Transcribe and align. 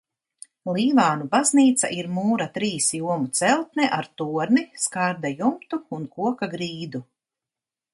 Līvānu 0.77 1.27
baznīca 1.35 1.91
ir 1.97 2.09
mūra 2.15 2.49
trīs 2.57 2.89
jomu 3.01 3.31
celtne 3.43 3.89
ar 4.01 4.11
torni, 4.23 4.67
skārda 4.89 5.35
jumtu 5.45 5.85
un 6.01 6.13
koka 6.21 6.55
grīdu. 6.59 7.09